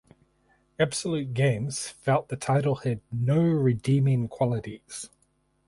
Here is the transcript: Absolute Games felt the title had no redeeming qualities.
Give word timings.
Absolute 0.79 1.31
Games 1.35 1.89
felt 1.89 2.29
the 2.29 2.35
title 2.35 2.73
had 2.77 3.01
no 3.11 3.39
redeeming 3.39 4.27
qualities. 4.27 5.11